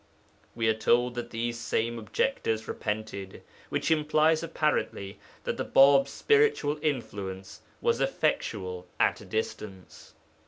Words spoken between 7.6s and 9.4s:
was effectual at a